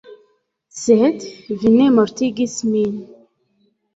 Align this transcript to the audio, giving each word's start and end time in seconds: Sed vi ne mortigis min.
Sed 0.77 1.25
vi 1.65 1.71
ne 1.75 1.89
mortigis 1.97 2.57
min. 2.73 2.97